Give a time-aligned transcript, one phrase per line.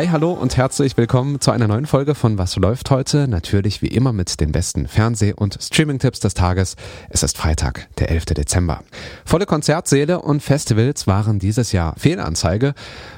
[0.00, 3.28] Hi, hallo und herzlich willkommen zu einer neuen Folge von Was läuft heute?
[3.28, 6.76] Natürlich wie immer mit den besten Fernseh- und Streaming-Tipps des Tages.
[7.10, 8.24] Es ist Freitag, der 11.
[8.24, 8.82] Dezember.
[9.26, 12.72] Volle Konzertsäle und Festivals waren dieses Jahr Fehlanzeige.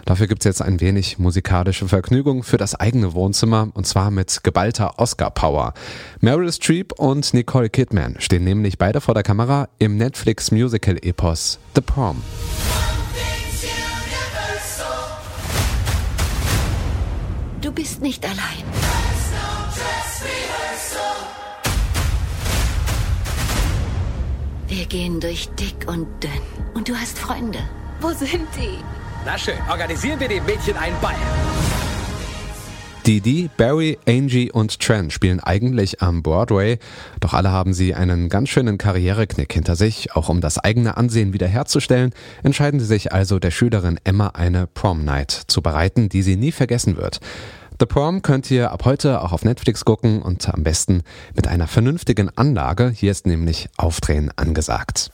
[0.06, 4.98] Dafür gibt's jetzt ein wenig musikalische Vergnügung für das eigene Wohnzimmer und zwar mit geballter
[4.98, 5.74] Oscar-Power.
[6.18, 12.20] Meryl Streep und Nicole Kidman stehen nämlich beide vor der Kamera im Netflix-Musical-Epos The Prom.
[17.62, 18.64] Du bist nicht allein.
[24.66, 26.30] Wir gehen durch dick und dünn.
[26.74, 27.60] Und du hast Freunde.
[28.00, 28.78] Wo sind die?
[29.24, 31.14] Na schön, organisieren wir dem Mädchen einen Ball.
[33.06, 36.78] Didi, Barry, Angie und Trent spielen eigentlich am Broadway,
[37.18, 40.14] doch alle haben sie einen ganz schönen Karriereknick hinter sich.
[40.14, 42.12] Auch um das eigene Ansehen wiederherzustellen,
[42.44, 46.52] entscheiden sie sich also der Schülerin Emma eine Prom Night zu bereiten, die sie nie
[46.52, 47.18] vergessen wird.
[47.80, 51.02] The Prom könnt ihr ab heute auch auf Netflix gucken und am besten
[51.34, 52.90] mit einer vernünftigen Anlage.
[52.94, 55.10] Hier ist nämlich Aufdrehen angesagt.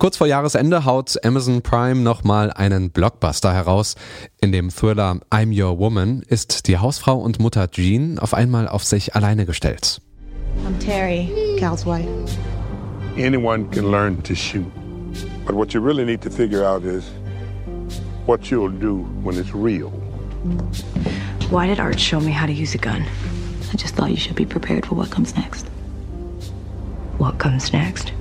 [0.00, 3.96] Kurz vor Jahresende haut Amazon Prime nochmal einen Blockbuster heraus.
[4.40, 8.82] In dem Thriller I'm Your Woman ist die Hausfrau und Mutter Jean auf einmal auf
[8.82, 10.00] sich alleine gestellt.
[10.66, 11.28] I'm Terry,
[11.58, 12.08] Cal's wife.
[13.18, 14.72] Anyone can learn to shoot.
[15.44, 17.04] But what you really need to figure out is
[18.24, 19.92] what you'll do when it's real.
[21.50, 23.04] Why did Art show me how to use a gun?
[23.70, 25.66] I just thought you should be prepared for what comes next.
[27.18, 28.14] What comes next?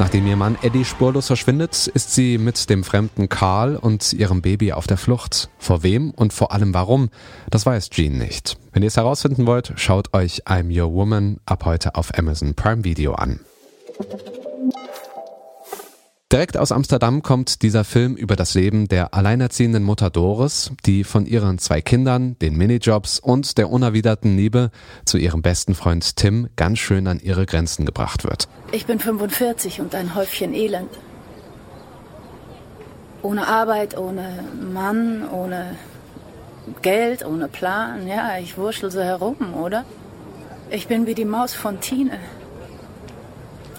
[0.00, 4.72] Nachdem ihr Mann Eddie spurlos verschwindet, ist sie mit dem fremden Carl und ihrem Baby
[4.72, 5.50] auf der Flucht.
[5.58, 7.10] Vor wem und vor allem warum,
[7.50, 8.56] das weiß Jean nicht.
[8.72, 12.82] Wenn ihr es herausfinden wollt, schaut euch I'm Your Woman ab heute auf Amazon Prime
[12.82, 13.40] Video an.
[16.32, 21.26] Direkt aus Amsterdam kommt dieser Film über das Leben der alleinerziehenden Mutter Doris, die von
[21.26, 24.70] ihren zwei Kindern, den Minijobs und der unerwiderten Liebe
[25.04, 28.46] zu ihrem besten Freund Tim ganz schön an ihre Grenzen gebracht wird.
[28.70, 30.90] Ich bin 45 und ein Häufchen Elend.
[33.22, 35.76] Ohne Arbeit, ohne Mann, ohne
[36.80, 38.06] Geld, ohne Plan.
[38.06, 39.84] Ja, ich wurschtel so herum, oder?
[40.70, 42.20] Ich bin wie die Maus von Tine.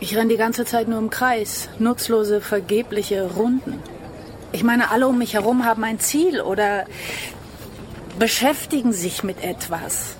[0.01, 3.75] Ich renn die ganze Zeit nur im Kreis, nutzlose, vergebliche Runden.
[4.51, 6.85] Ich meine, alle um mich herum haben ein Ziel oder
[8.17, 10.15] beschäftigen sich mit etwas.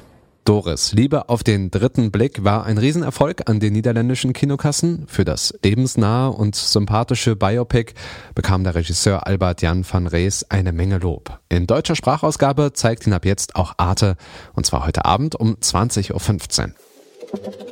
[0.46, 5.08] Doris, Liebe auf den dritten Blick war ein Riesenerfolg an den niederländischen Kinokassen.
[5.08, 7.94] Für das lebensnahe und sympathische Biopic
[8.36, 11.40] bekam der Regisseur Albert Jan van Rees eine Menge Lob.
[11.50, 14.16] In deutscher Sprachausgabe zeigt ihn ab jetzt auch Arte,
[14.54, 17.71] und zwar heute Abend um 20.15 Uhr.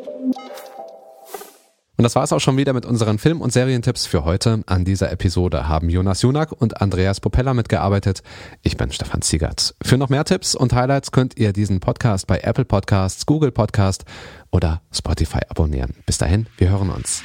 [2.00, 4.64] Und das war es auch schon wieder mit unseren Film- und Serientipps für heute.
[4.68, 8.24] An dieser Episode haben Jonas Junak und Andreas Popella mitgearbeitet.
[8.64, 9.76] Ich bin Stefan Ziegert.
[9.82, 14.06] Für noch mehr Tipps und Highlights könnt ihr diesen Podcast bei Apple Podcasts, Google Podcast
[14.50, 15.94] oder Spotify abonnieren.
[16.06, 17.22] Bis dahin, wir hören uns.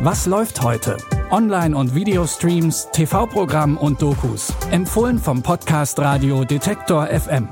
[0.00, 0.98] Was läuft heute?
[1.30, 4.52] Online- und Videostreams, TV-Programm und Dokus.
[4.70, 7.48] Empfohlen vom Podcast Radio Detektor FM.